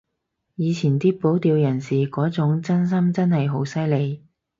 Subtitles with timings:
[0.55, 4.25] 以前啲保釣人士嗰種真心真係好犀利